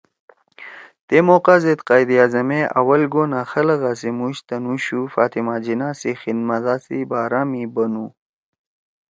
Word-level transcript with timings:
تے 1.07 1.17
موقع 1.29 1.55
زید 1.63 1.79
قائداعظم 1.89 2.49
ئے 2.55 2.61
آول 2.79 3.01
گونا 3.13 3.41
خلَگا 3.51 3.91
سی 3.99 4.09
مُوش 4.17 4.37
تنُو 4.47 4.75
شُو 4.85 4.99
فاطمہ 5.13 5.55
جناح 5.65 5.93
سی 5.99 6.11
خدمت 6.21 6.59
دا 6.65 6.75
سی 6.85 6.97
بارا 7.09 7.41
می 7.49 7.63
بنُو! 7.73 8.05